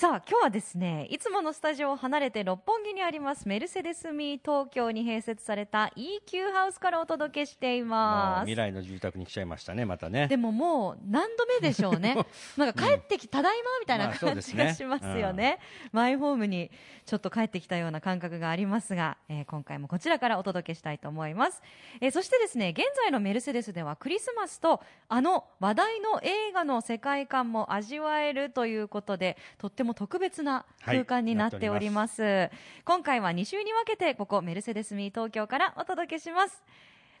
[0.00, 8.56] さあ、今日はですね、いつものスタジオを離れて六本木にありますメルセデスミー東京に併設された EQ ハウスからお届けしています未。
[8.56, 12.16] 来の住宅に来ちゃいましたねまたねでももう何度目でしょうね。
[12.56, 15.58] なんか帰ってき、ただいまみたいな感じがしますよね。
[15.92, 16.70] マイホームに
[17.04, 21.62] ちょっと帰ってきたような感覚がありますが、えー今回もこちらからお届けしたいと思います。
[22.00, 32.50] えーそしてですね、現在のメルセデスではクリスマスとあの話題の映画の世界観も味わえるということで、とっても特別な空間になっております。
[32.84, 36.62] 今回は2週に分けてここメルセデスミー東京からお届けします。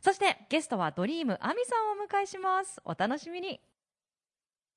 [0.00, 2.80] そしてゲストはドリームアミさんをお迎えします。
[2.84, 3.60] お楽しみに。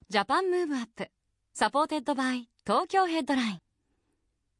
[0.09, 1.07] Japan Move Up
[1.53, 3.59] supported by Tokyo Headline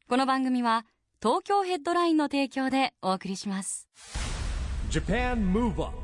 [0.08, 0.86] この番組は
[1.22, 3.88] 東京ヘッドラインの提供でお送りします
[4.90, 6.03] Japan Move Up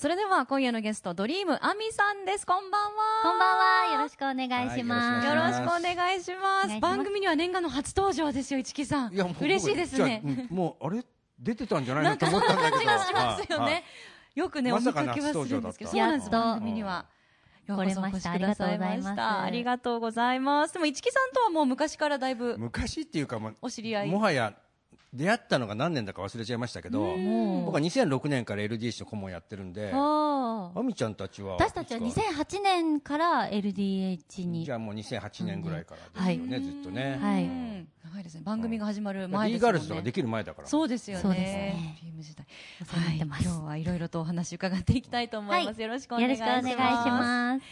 [0.00, 2.46] それでは今夜のゲストドリームアミさんです。
[2.46, 2.88] こんばんは。
[3.22, 3.58] こんばん
[3.90, 3.96] は。
[3.96, 5.26] よろしくお願いします。
[5.28, 6.80] よろしくお願いします。
[6.80, 9.14] 番組には念願の初登場ですよ、市木さん。
[9.14, 10.22] もう嬉しいですね。
[10.48, 11.04] もうあれ？
[11.38, 13.84] 出てたんじゃないなんかのと思ったんだけど気がしますよはいね。
[14.36, 17.04] よくね、お見かかけはするんですけど、そうなんです、やっと番組には。
[17.66, 19.40] ようこそお越しくださいました。
[19.40, 20.72] あありりがとうございます。
[20.72, 24.08] でも、市木さんとはもう昔からだいぶ昔っていうか、まあお知り合い。
[24.08, 24.54] もはや
[25.12, 38.42] 出会ったのが何年だか忘れちゃいましたけどうん僕は2006年から LDH の顧問やってるんであみちゃんたちは私たちはいつか2008年から LDH にじゃあもう2008年ぐらいからですよね、ずっとね、はいうん長いですね。
[38.44, 39.72] 番組が始まるリー前ですもんね。
[39.72, 41.22] ガールズとかできる前だからそうですよね。
[41.22, 42.46] そうですね時代。
[42.86, 45.66] はい、今日はいろいろとお話伺っていきたいと思います。
[45.66, 46.62] はいよろしくお願いしよます。
[46.62, 47.64] ろしくお願いします。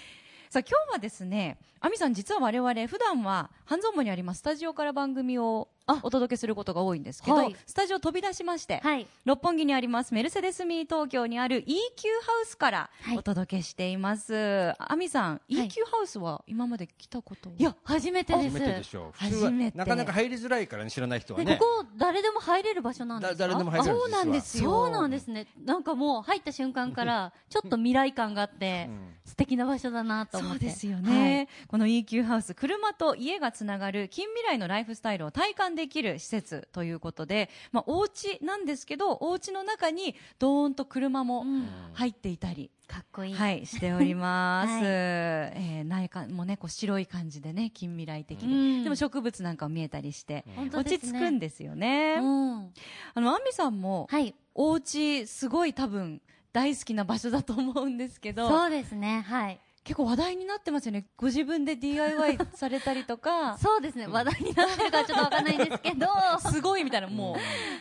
[0.51, 5.69] さあ今日はですね、亜美さん実は我々普段は半蔵門にありますスタジオから番組を
[6.03, 7.57] お届けすることが多いんですけど、はい。
[7.67, 9.07] スタジオ飛び出しまして、はい。
[9.25, 13.17] 六本木にありますメルセデスミー東京にある EQ ハウスからはい。
[13.17, 14.75] お届けしています。
[14.79, 17.49] 亜美さん、EQ ハウスは今まで来たこと？
[17.57, 18.59] いや、初めてです。
[18.59, 19.13] 初めてでしょう。
[19.15, 19.79] 初めて。
[19.79, 21.47] なかなか入りづらいからね知らない人はね。
[21.47, 24.71] ねここ、誰でも入れる場所なんです誰でも入れるそうなんですよ。
[24.71, 25.47] そうなんですね。
[25.65, 28.91] なんかもう入った瞬間から、ちょっと未来感があって、
[29.25, 30.59] 素敵な場所だなと思って。
[30.59, 43.35] そうですよね、この EQ ハウス車と家がつながる近未来のライフスタイルを体感できる施設ということで、まあ、お家なんですけどお家の中にドーンと車もうん入っていたり、かっこいい。
[43.35, 52.73] はい、しております、 はいえー内観もねこう白い感じでね近未来的で、うんでも植物なんかも見えたりして、本当落ち着くんですよね、うん。
[53.15, 54.35] あのアンミさんも、はい。
[54.55, 56.21] お家すごい多分
[56.53, 59.25] 大好きな場所だと思うんですけどそうですね。
[59.29, 59.61] はい。
[59.89, 61.07] 結構話題になってますよね。
[61.17, 64.07] ご自分で DIY されたりとか、 そうですね。
[64.07, 66.07] 話題になってるかちょっとわかんないんですけど、
[66.53, 67.37] すごいみたいな、もう、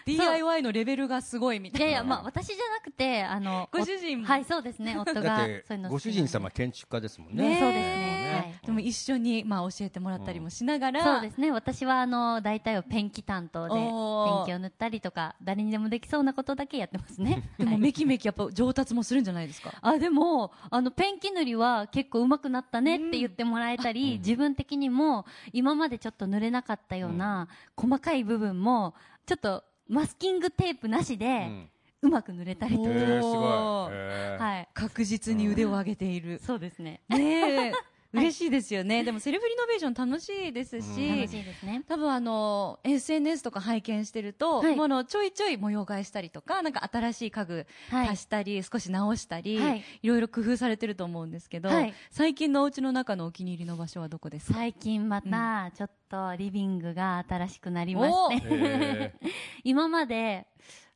[0.05, 1.85] DIY のレベルがすごいみたいな。
[1.85, 4.95] いやいや、まあ私じゃなくて、あの、ご主人はい、そうですね。
[4.97, 8.61] 夫だがってそういうのご主人様建築家ですもんねねえそうですね。
[8.65, 11.19] でも一緒に、まあ、教えてもらったりもしながら、はい。
[11.21, 11.51] そうですね。
[11.51, 17.43] 私は、あの、大体はペンキ担当で、ペンキを塗ったりとか、誰にでもできそうなことだけやってますね。
[17.57, 19.73] でもはいめきめきやっぱ上達もするんじゃないですか？
[19.81, 28.93] あ、でも、あの、ペンキ塗りは結構上手くなったねって言ってもらえたり、自分的にも、今までちょっと塗れなかったような、細かい部分も、
[29.25, 31.69] ちょっと、マスキングテープなしうで、ん
[32.03, 32.89] うまく塗れたりとか。
[32.89, 34.69] はい。
[34.75, 36.39] 確実に腕を上げている。
[36.45, 37.01] そうですね。
[37.09, 37.73] ねえ、
[38.13, 39.03] 嬉しいですよね。
[39.05, 41.83] でもセルフリノベーション楽しいですし、楽しいですね。
[41.87, 44.75] 多分あの SNS とか拝見してると、はい。
[44.75, 48.09] ものちょいちょい模様替えしたりとかなんか新しい家具はい。
[48.09, 49.83] 足したり、少し直したり、はい。
[50.01, 51.93] い、ろいろ工夫されてると思うんですけど、はい。
[52.09, 54.53] 最近のお家の中のお気に入りの場所はどこですか？
[54.53, 59.13] 最近また、ちょっとリビングが新しくなりまして、へ
[59.63, 60.47] 今まで、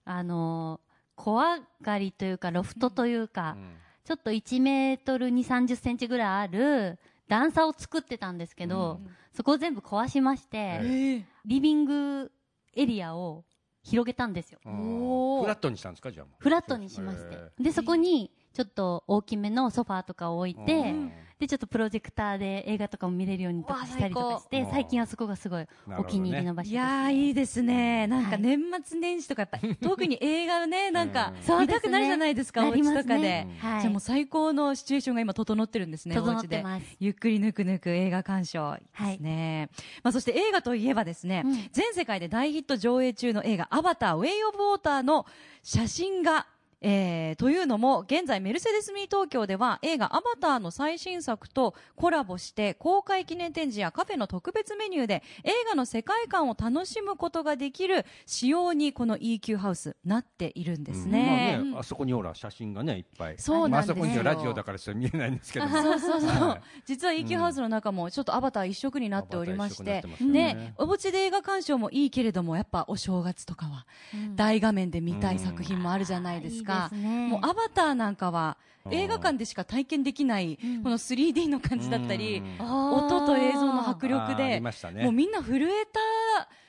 [0.05, 0.79] あの、
[1.15, 8.99] 小上がりというか、ロフトというか、うんちょっと1メートル2、30センチぐらいある段差を作ってたんですけど、
[9.33, 11.25] そこを全部壊しまして、ええ。
[11.45, 12.31] リビング
[12.75, 13.45] エリアを
[13.83, 14.59] 広げたんですよ。
[14.63, 17.63] フラットにしたんですかじゃあフラットにしましへて。
[17.63, 25.65] で、そこにちょっと大きめのソファーとかを置いて、うんで、ちょっとプロジェクターで映画とかも見れるようにとかしたりとかして最、近はそこがすごい
[25.97, 26.71] お気に入りの場所です。
[26.71, 28.05] いやーいいですね。
[28.05, 28.31] なんはい。
[28.33, 33.47] か年末年始とかやっぱり、 特に映画ね、なんか見たくなるじゃないですか、お家とかで。
[33.59, 36.63] じゃあもう最高のシチュエーションが今整ってるんですね、お家で。
[36.99, 38.81] ゆっくりぬくぬく映画鑑賞で
[39.15, 39.69] すね。
[40.03, 41.53] まあそして映画といえばですね、うん。
[41.71, 45.25] 全世界で大ヒット上映中の映画アバターウェイオブウォーターの
[45.63, 46.45] 写真が
[46.81, 61.55] えーというのも、現在メルセデスミー東京では映画アバターの最新作とコラボして公開記念展示やカフェの特別メニューで映画の世界観を楽しむことができる仕様にこの EQ ハウスなっているんですね。
[61.55, 63.35] まあねあそこにほら写真がねいっぱい。
[63.37, 63.89] そうなんです。
[63.89, 65.81] よまああそこにはラジオだからそれ見えないんですけども。
[65.81, 66.29] そうそうそう。
[66.29, 66.61] はい。
[66.85, 70.31] 実は EQ ハウスの中もちょっとアバター一色になっておりましててね。
[70.31, 74.35] ね、お家で映画鑑賞もいいけれども、やっぱお正月とかはうん。
[74.35, 76.70] 大画面で見たい作品もあるじゃないですか。
[76.70, 77.27] いいですね。
[77.27, 80.83] もうアバターなんかはうん映画館でしか体験できないうん。
[80.83, 82.65] この 3D の感じだったり、うん。
[82.65, 85.99] 音と映像の迫力でもうみんな震えた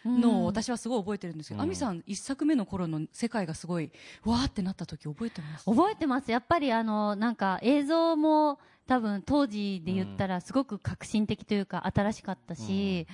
[0.04, 0.44] のをうん。
[0.44, 1.68] 私はすごい覚えてるんですけど、うん。
[1.68, 3.90] 亜美さん一作目の頃の世界がすごい
[4.24, 5.64] わーってなった時覚えてます？
[5.64, 6.30] 覚えてます。
[6.30, 13.06] やっぱりあの、なんか映像も多分当時で言ったらすごく革新的というか新しかったし、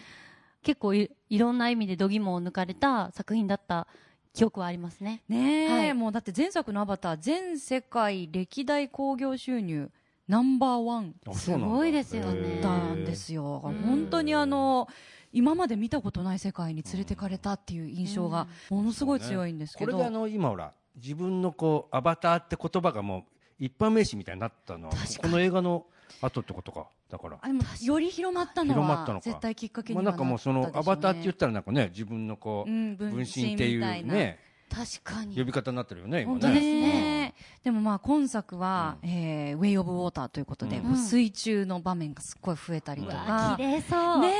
[0.64, 3.86] 結構いいろんな意味で度肝を抜かれた作品だった
[4.32, 5.22] 記憶はありますね。
[5.28, 5.94] ねえ、はい。
[5.94, 9.90] もうだって前作のアバター全世界歴代興行収入
[10.26, 11.14] ナンバーワン。
[11.32, 12.60] すごいですよね。
[12.60, 14.88] だんですよ、うん本当にあの
[15.32, 23.22] 今まで見たことない世界に連れてかれたっていう印象がものすごい強いんですけど、これであの今ほら自分のこうアバターって言葉がもう
[23.58, 25.84] 一般名詞みたいになったのはこの映画の
[26.22, 27.38] 後ってことかだから。
[27.40, 29.30] あでもより広まったの広まったのか。
[29.30, 34.14] は絶対きっかけにまあはなったでしょう、なんかもうね、そのアバターって言ったらなんかね自分のこううん、分分身身っていうみたいな。
[34.14, 35.36] ね確かに。
[35.36, 36.80] 呼び方になってるよね今本当ですね。
[36.80, 37.34] ね。
[37.64, 40.96] でもまあ今作は、えーウェイオブウォーターということで、うん。
[40.96, 43.54] 水中の場面がすっごい増えたりとか。
[43.56, 44.20] 綺麗そう。
[44.20, 44.32] ね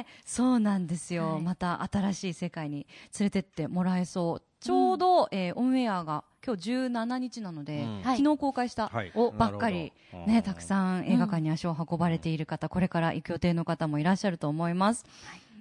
[0.00, 1.42] え、そうなんですよ、はい。
[1.42, 2.86] また新しい世界に
[3.18, 4.42] 連れてってもらえそう。
[4.60, 8.02] ちょうど、えーオンエアが今日17日なので、うん。
[8.02, 8.18] はい。
[8.18, 9.12] 昨日公開した、はい。
[9.14, 9.92] おばっかり、
[10.26, 15.04] ね、たくんさん映画館に足を運ばれている方、これから行く予定の方もいらっしゃると思います。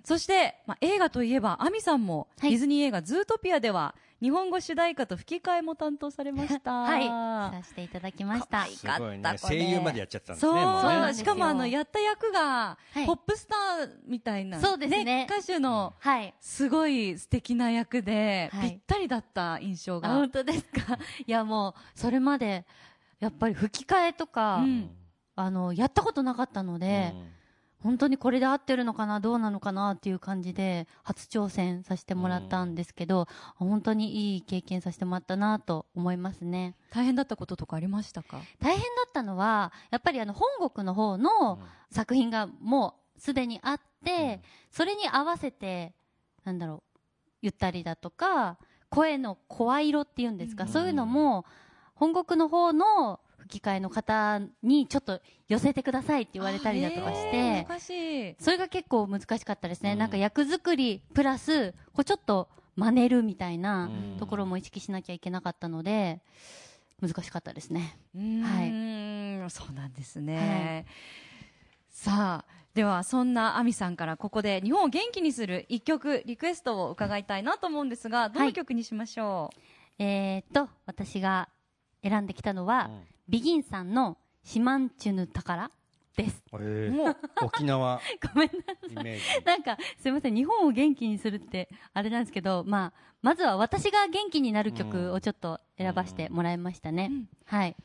[0.08, 6.72] そして、まあ、映画といえば、アミさんも、はいディズニー映画ズートピアでは、日本語主題歌と吹き替えも担当されました。
[6.88, 7.06] はい。
[7.08, 8.66] させていただきました。
[8.68, 16.34] すごいね声優までやっちゃったんですそうねもうねしかもあの、やった役が、はいポップスターみたいな、そうですね歌手の、はい。
[16.40, 20.08] すごい素敵な役で、はいぴったりだった印象あ、が。
[20.16, 20.98] 本当ですか？
[21.28, 22.66] いやもう、それまで、
[23.20, 24.90] やっぱり吹き替えとか、うん
[25.36, 27.14] あの、やったことなかったので、
[27.84, 36.76] 本当にこれで合ってるのかな、どうなのかなっていう感じで、初挑戦させてもらったんですけど、本当にいい経験させてもらったなと思いますね。
[36.90, 38.40] 大変だったこととかありましたか？
[38.60, 41.60] 大変だったのは、やっぱりあの、本国の方の
[41.92, 44.42] 作品がもうすでにあって、
[44.72, 45.94] それに合わせて、
[46.44, 47.00] なんだろう、
[47.44, 48.58] 言ったりだとか、
[48.90, 50.70] 声の声色っていうんですか、うん。
[50.70, 51.46] そういうのも、
[51.94, 57.90] 本国の方の吹き替えの方にちょっと寄せてくださいって言われたりだとかして、難し
[58.32, 58.36] い。
[58.40, 59.94] それが結構難しかったですね。
[59.94, 66.22] うんなんか役作りプラス、こうちょっと真似るみたいなうんところも意識しなきゃいけなかったので、
[67.02, 67.98] 難しかったですね。
[68.16, 70.86] うーんそうなんですね。
[71.90, 79.50] さあ、ではそんなアミさんからここで日本を元気にする一曲リクエストを伺いたいなと思うんですが、どの曲にしましょ
[80.00, 81.50] えー、っと、私が
[82.04, 85.70] 選んできたのは、うんビギンさんのシマンチュヌ宝
[86.16, 86.44] です。
[86.54, 88.00] えーもう沖縄
[88.34, 88.50] ごめん
[88.94, 97.10] なイメージなんか、すいません、日本を元気にするって、あれなんですけど、まあ、まずは私が元気になる曲をちょっと選ばせてもらいましたね。
[97.12, 97.76] うんはい。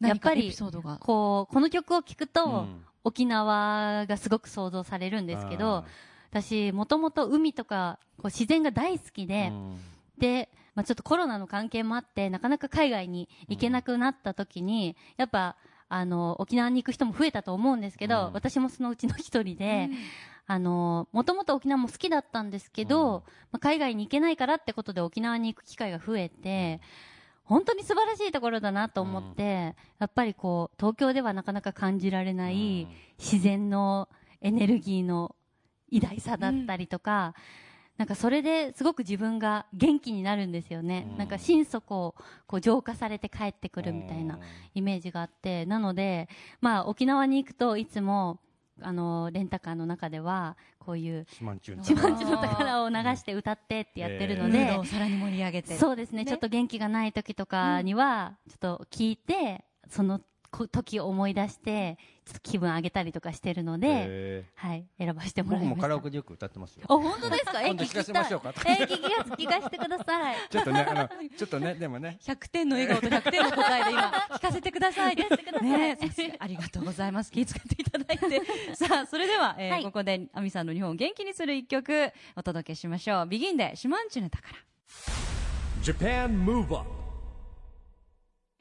[0.00, 0.06] う。
[0.06, 0.54] やっぱり。
[1.00, 5.84] こう、この曲を聴くと、うん沖縄がすごく想像されるんですけど、
[6.30, 9.78] 私、もともと海とか、こう自然が大好きで、うん
[10.18, 15.56] で、まあ、ちょっとコロナの関係もあって、なかなか海外に行けなくなった時に、やっぱ、
[15.88, 18.32] あの、沖縄に行く人も増えたと思うんですけど、うん。
[18.34, 19.88] 私もそのうちの一人で、
[20.46, 23.12] あの、もともと沖縄も好きだったんですけど、うん。
[23.52, 26.80] まあ、海外に行けないからってことで沖縄に行く機会が増えて、
[27.44, 34.08] 本当に素晴らしいところだなと思って、やっぱりこう、東京ではなかなか感じられない自然の
[34.42, 35.34] エネルギーの
[35.88, 37.34] 偉大さだったりとか、
[37.98, 41.06] なんかそれですごく自分が元気になるんですよね。
[41.12, 41.18] うん。
[41.18, 42.14] なんか心底を
[42.46, 44.38] こう浄化されて帰ってくるみたいな
[44.74, 46.28] イメージがあって、なので、
[46.60, 48.40] まあ沖縄に行くといつも
[48.82, 55.76] あのレンタカーの中ではこういう四万十の「自慢地の宝」を流して歌ってってやってるので、ムーさらに盛り上げて。
[55.76, 56.24] そうですね。
[56.24, 60.24] ねちょっと元気がない時とかにはちょっと聞いてそのこ
[60.70, 65.74] 時を思い出してちょっと気分上げたりとかしてるので、へはい選ばせてーもらいました。
[65.74, 66.84] 僕もカラオケでよく歌ってますよ。
[66.88, 67.62] あ本当ですか？
[67.62, 68.48] え今度聞かせましょうか。
[68.50, 70.36] 聞きたいえ聞きが聞かせてください。
[70.50, 72.18] ちょっとねあのちょっとねでもね。
[72.22, 75.14] 100点の笑顔と100点の答えで今聞かせてください。
[75.14, 75.68] 聞かせてください。
[75.68, 75.98] ね
[76.38, 77.30] ありがとうございます。
[77.30, 78.42] 気遣っていただいて。
[78.74, 79.82] さあそれでは、えーはい。
[79.84, 83.26] ここで亜美さんの日本を元気にする一曲お届けしましょう。
[83.26, 84.52] ビギンで「シマンチュネ宝」
[85.82, 87.05] Japan Move Up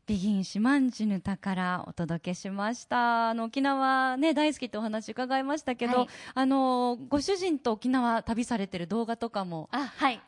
[0.07, 3.29] ビギンシマンチュヌ宝お届けしました。
[3.29, 6.07] あの沖縄ね大好きってお話伺いましたけど、はい。
[6.35, 9.69] あのご主人と沖縄旅されてる動画とかも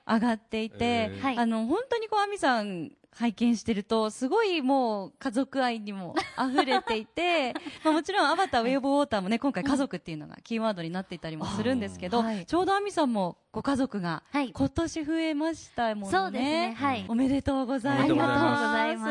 [0.08, 1.22] 上がっていて、えー。
[1.22, 1.38] はい。
[1.38, 12.46] あの本当にこう亜美さん拝見してるとすごいもう家族愛にも溢れていて まあもちろんアバターウェイオブウォーターもね今回家族っていうのがキーワードになっていたりもするんですけど、あはい。
[12.46, 14.52] ちょうど亜美さんもご家族がはい。
[14.52, 16.10] 今年増えましたもんね。
[16.12, 16.74] そうですね。
[16.78, 17.06] はい。
[17.08, 18.04] おめでとうございます。
[18.04, 19.08] ありがとうございま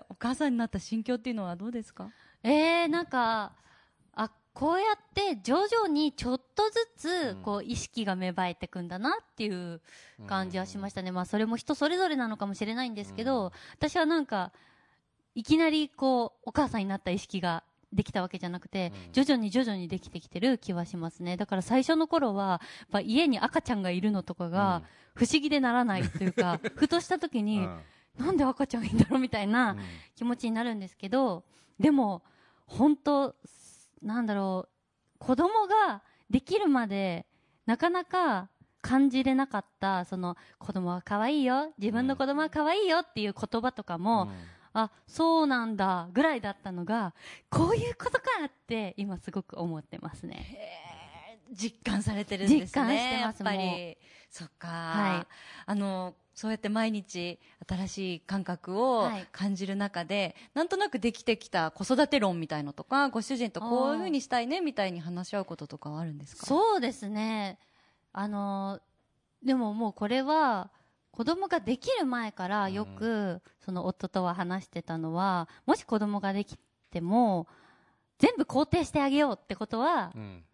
[0.00, 0.04] す。
[0.10, 2.10] お母さんになった心境っていうのはどうですか？
[2.44, 3.67] えー、なんかあ
[4.58, 7.42] こうやって徐々にちょっとずつうん。
[7.42, 9.80] こう意識が芽生えてくんだなっていう
[10.26, 13.50] 感じはしましたね、まあそれも人それぞれなのかもしれないんですけど、うん。
[13.74, 14.50] 私はなんか
[15.36, 17.62] いきなりこうお母さんになった意識が
[17.92, 19.12] できたわけじゃなくて、うん。
[19.12, 21.36] 徐々に徐々にできてきてる気はしますね。
[21.36, 24.82] だから最初の頃はやっぱ家に赤ちゃんがいるのとかが
[25.14, 27.80] 不思議でならないというか、 ふとした時に、うん。
[28.18, 29.78] なんで赤ちゃんいいんだろうみたいな、うん。
[30.16, 31.44] 気持ちになるんですけど
[31.78, 32.22] でも
[32.66, 33.36] 本当
[34.02, 37.26] なんだろう子供ができるまで
[37.66, 38.48] なかなか
[38.80, 44.30] 感じれなかったその子供は可愛いよ自分の子供は可愛いよっていう言葉とかも、
[44.72, 47.12] あそうなんだぐらいだったのが
[47.50, 50.78] こういうことかって今すごく思ってますね。
[51.52, 52.64] 実感されてるんですね。
[52.66, 53.98] 実感してますやっぱり。
[54.30, 54.68] そっか。
[54.68, 55.26] はい
[55.66, 59.26] あの、そうやって毎日新しい感覚をはい。
[59.32, 66.46] 感じる中で、なんとなくできてきた子育て論みたいのとか、ご主人とこういうふうにしたいねみたいに話し合うこととかはあるんですか？
[66.46, 67.58] そうですね。
[68.12, 68.80] あの
[69.44, 70.70] でももうこれは
[71.10, 76.56] 子供ができる前からよく、その夫とは話してたのはもし子供ができ
[76.92, 77.48] ても
[78.18, 80.44] 全部肯定してあげようってことはうん。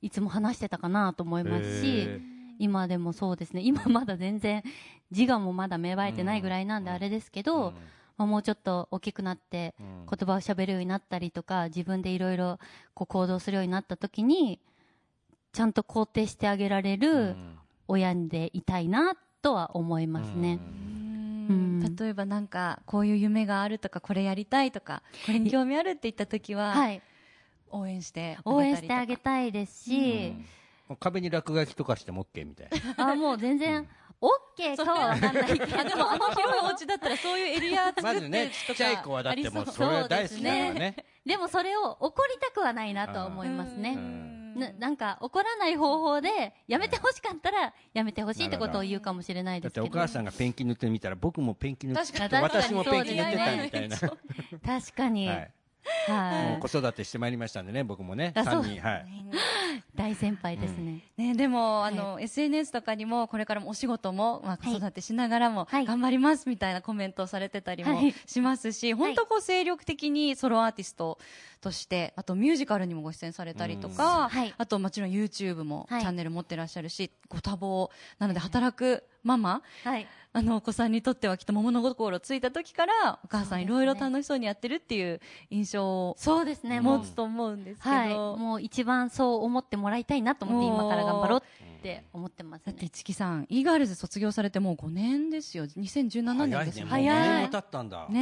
[0.00, 2.20] いつも話してたかなと思いますし、へ
[2.58, 3.62] 今でもそうですね。
[3.62, 4.62] 今まだ全然
[5.10, 6.96] 自我もまだ芽生えてないぐらいなんでうん。
[6.96, 7.72] あれですけど、
[8.16, 10.06] まあ、もうちょっと大きくなってうん。
[10.08, 12.58] 言葉を喋るようになったりとか自分でいろいろ
[12.94, 14.60] こう行動するようになった時に
[15.52, 17.58] ちゃんと肯定してあげられうるん。
[17.88, 20.58] 親でいたいなとは思いますね。
[21.48, 21.80] うん。
[21.80, 21.96] うん。
[21.96, 27.02] 例えばなんかこういう夢があるとかこれやりたいとかこれに興味あるって言った時は、はい、
[27.70, 30.34] 応援して応援してあげいたいですし、
[30.88, 33.10] もう壁に落書きとかしても OK みたいな。
[33.12, 33.86] あもう全然
[34.20, 35.66] OK かは分かんないけど。
[35.66, 40.96] でもあの広いお家だったらそういうエリア作ってまずねちっちゃい子はだってもうそれは大好きだからね。
[41.26, 43.94] でもそれを怒りたくはないなとは思いますね。
[43.96, 44.38] うん。
[44.58, 49.98] ななんか怒らない方法でやめてほしかったらやめてほしいってことを言うかもしれないだってですけど。
[49.98, 53.96] お母さんがペンキ塗ってみたら僕もペンキ塗って私もペンキ塗ってたみたいな。
[53.98, 55.30] 確かに、
[56.08, 58.62] もう子育てしてまいりましたんでね僕もねあそう。
[58.62, 59.06] 3人はい。
[59.94, 61.92] 大先輩ですね、ね、でも、はい。
[61.92, 64.72] あの SNS とかにもこれからもお仕事も、まあ、はい。
[64.72, 65.86] 子育てしながらもはい。
[65.86, 68.14] 頑張りますみたいなコメントをされてたりもはい。
[68.26, 71.18] しますし、本当こう精力的にソロアーティスト
[71.60, 76.04] としてあとミュージカルにもご出演されたりとか、あともちろん YouTube もチはい。
[76.04, 80.06] ャンネル持ってらっしゃるし、ご多忙なので働くママはい。
[80.32, 85.20] あのお子さんにとってはきっと物心ついた時からお母さんいろいろ楽しそうにやってるっていう
[85.50, 86.80] 印象をそうですね。
[86.80, 88.08] もう持つと思うんですけど、はい
[88.38, 91.42] もう一番そう思ってもらいたいなと思って今から頑張ろう
[91.78, 95.64] って思ってますだってねチキさん、イーガールズ卒業されてもう5年ですよ。
[95.64, 96.84] 2017年ですよ。
[96.84, 96.90] ね。
[96.90, 97.12] 早いね。
[97.12, 97.16] もう早い。
[97.16, 98.06] 5年も経ったんだ。
[98.08, 98.20] ね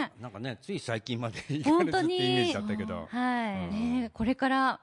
[0.00, 0.10] え。
[0.20, 1.92] なんかねつい最近までイ本当に。
[1.92, 3.08] ガールズってイメージだったけど。
[3.10, 4.10] はい、うんねえ。
[4.10, 4.80] これから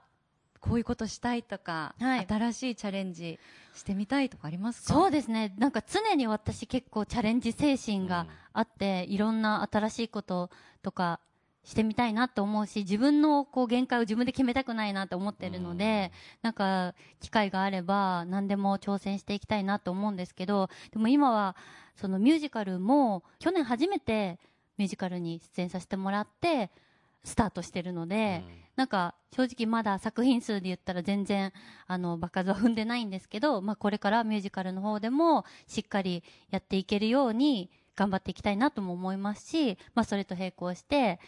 [0.60, 2.28] こういうことしたいとか、はい。
[2.28, 3.40] 新しいチャレンジ
[3.74, 4.94] してみたいとかありますか？
[4.94, 5.54] そうですね。
[5.58, 10.50] なんか常に私結構チャレンジ精神があって、いろんな新しいこと
[10.82, 11.20] とか
[11.64, 16.12] してみたいなと思うし自分のこう限界を自分で決めたくないなと思ってるので、
[16.42, 21.56] なんか機会があれば何でも挑戦していきたいなと思うんですけどでも今は
[21.96, 24.40] そのミュージカルも去年初めて
[24.78, 26.72] ミュージカルに出演させてもらって
[27.24, 28.44] スタートしてるので、
[28.76, 31.52] なんか正直まだ作品数で言ったら全然
[31.86, 41.20] あの場数は踏んでないんですけど、まあ、これからミュージカルの方でもしっかりやっていけるように頑張っていきたいなとも思いますし、まあ、それと並行して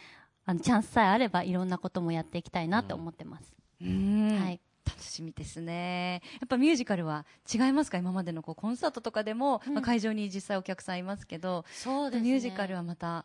[0.46, 3.52] あのチャンスさえあればいろんなこともやっていきたいなと思ってます。
[3.82, 4.40] ううん。
[4.40, 4.60] はい。
[4.84, 6.22] 楽しみですね。
[6.40, 7.98] やっぱミュージカルは違いますか？
[7.98, 9.74] 今までのこうコンサートとかでも、うん。
[9.74, 12.30] まあ、会場に実際お客さんいますけど、そうですね。
[12.30, 13.24] ミュージカルはまた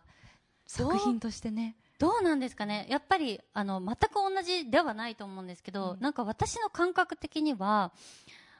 [0.67, 2.85] 作品としてねどうなんですかね？
[2.89, 5.99] やっぱりあの全く同じではないと思うんですけど、うん。
[6.01, 7.91] なんか私の感覚的には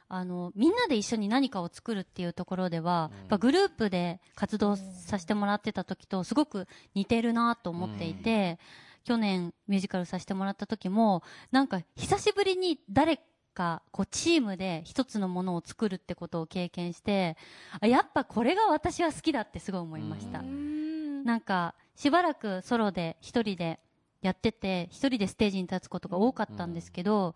[0.08, 8.58] あのみんなで一緒に何かを作るっていうところでは、やっぱグループで活動させてもらってた時とすごく似てるなと思っていて、
[9.04, 13.20] 去年ミュージカルさせてもらった時もなんか久しぶりに誰
[13.54, 17.36] かこうチームで一つのものを作るってことを経験して
[17.80, 20.42] あやっぱこれが私は好きだってすごい思いました。
[20.42, 23.80] なんかしばらくソロで一人で
[24.22, 27.34] やってて一人でステージに立つことが多かったんですけど、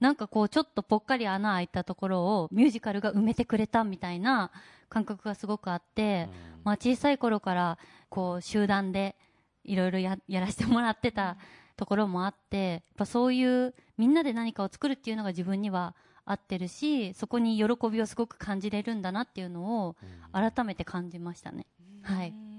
[0.00, 4.50] なんかこうちょっとぽっかり穴開いたところをミュージカルが埋めてくれたみたいな
[4.90, 6.28] 感覚がすごくあって、
[6.62, 7.78] まあ、小さい頃から
[8.10, 9.16] こう集団で
[9.64, 11.38] いろいろややらせてもらってた
[11.78, 15.94] ところもあってやっぱそういうみんなで何かを作るっていうのが自分には
[16.26, 19.96] 合ってるしそこに喜びをすごく感じれるんだなっていうのを
[20.32, 21.66] 改めて感じましたね。
[22.02, 22.28] はい。
[22.28, 22.51] うん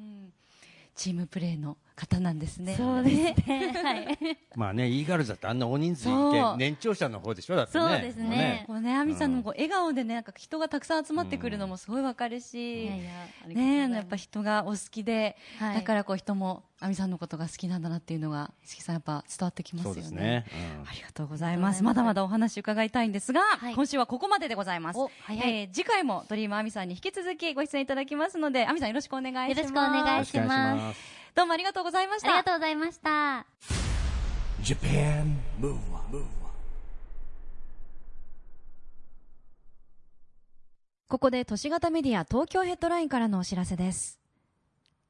[0.95, 3.71] チームプレーの方なんですねそうですね。
[3.83, 4.37] はい。
[4.55, 7.55] まあね、イーガールズだってあんな大人数いて、年長者の方でしょ？
[7.55, 7.83] だってね。
[7.85, 12.89] そうですねこうね、亜美さんのこう笑顔でね、なんか人がたくさん集まってくるのもすごいわかるし、
[13.47, 20.01] ね、やっぱ人がお好きで、はいだからこう人も亜美さんのことが好きなんだなっていうのが、石木さんやっぱ伝わってきますよね。
[20.01, 20.45] そうですね。
[20.81, 21.83] うんありがとうございます。
[21.83, 24.99] まだまだお話伺いたいんですが、はい今週はここまででございます。
[24.99, 29.57] お早いえー次回もドリーム亜美さんに引き続きご出演いただきますので、亜美さんよろしくお願いします。
[29.57, 32.27] よろしくお願いしますどうもありがとうございました。
[32.27, 33.47] ありがとうございました。
[34.61, 36.23] Japan Move Up,
[41.07, 44.19] ここで都市型メディア東京ヘッドラインからのお知らせです。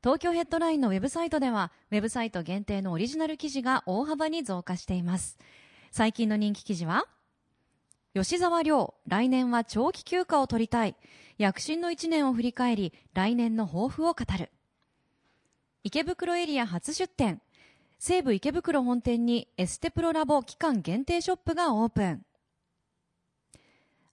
[0.01, 5.37] 東京ヘッドラインのウェブサイトでは、ウェブサイト限定のオリジナル記事が大幅に増加しています。
[5.91, 7.05] 最近の人気記事は、
[8.15, 10.95] 吉沢亮、来年は長期休暇を取りたい。
[11.37, 14.49] 躍進の1年を振り返り、来年の抱負を語る。
[15.85, 17.41] 池袋エリア初出店。
[17.99, 22.25] 西武池袋本店にエステプロラボ期間限定ショップがオープン。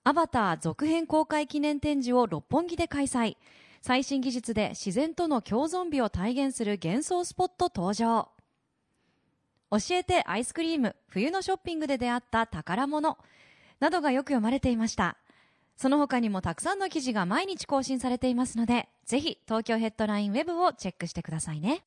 [0.03, 3.37] アバター続編公開記念展示を六本木で開催。
[3.83, 8.31] 最新技術で自然との共存美を体現する幻想スポット登場。
[9.71, 13.17] 教えてアイスクリーム、冬のショッピングで出会った宝物
[13.79, 15.19] などがよく読まれていました。
[15.81, 21.85] その他にもたくさんの記事が毎日更新されていますので、ぜひ東京ヘッドラインウェブをチェックしてくださいね。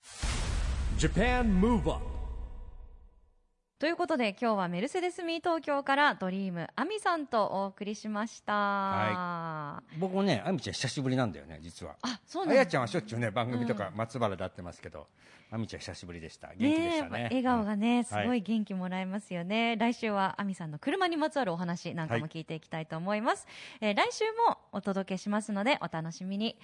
[3.83, 8.53] ということで今日はメルセデスミー東京からドリームアミさんとお送りしました。
[8.53, 11.97] は僕もね、あみちゃん久しぶりなんだよね、実は。
[12.01, 15.07] あ、そうなんだあやちゃんはしょっちゅうね、番組とか松原で会ってますけど、
[15.51, 16.53] あみちゃん久しぶりでした。
[16.55, 17.23] 元気でしたね。
[17.23, 19.75] 笑顔がね、すはいごい元気もらえますよね。
[19.75, 23.45] 来週はアミさんの車にまつわるお話なんかも聞いていきたいと思います。
[23.81, 26.57] えー来週もお届けしますのでお楽しみに。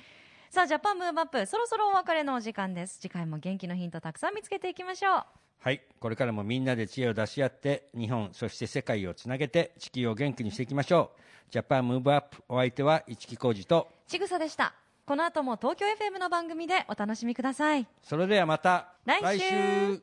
[0.52, 3.02] さあ、ジャパンムーブアップ、そろそろお別れのお時間です。
[3.02, 5.49] 次回も元気のヒントたくさん見つけていきましょう。
[5.60, 5.82] はい。
[6.00, 11.22] これからもみんなで知恵を出し合って、日本、そして世界をつなげて、地球を元気にしていきましょう。
[11.52, 14.74] ジャパンムーブアップ、お相手は市木浩二と、ちぐさでした。
[15.06, 17.88] この後も東京 FM の番組でお楽しみください。
[18.04, 20.02] それではまた、来週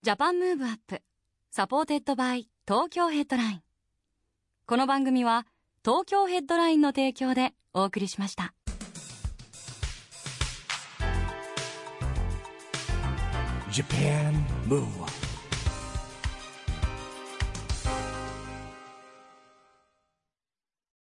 [0.00, 1.02] Japan Move Up
[1.50, 3.62] supported by Tokyo Headline
[4.64, 5.44] この番組は
[5.84, 8.54] 東京ヘッドラインの提供でお送りしました
[13.72, 15.17] Japan move.